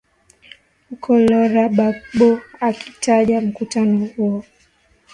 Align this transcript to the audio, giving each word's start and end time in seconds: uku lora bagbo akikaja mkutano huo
uku 0.93 1.11
lora 1.29 1.63
bagbo 1.77 2.29
akikaja 2.67 3.37
mkutano 3.41 4.05
huo 4.05 4.43